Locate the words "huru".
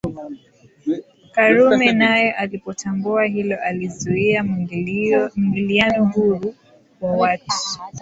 6.13-6.55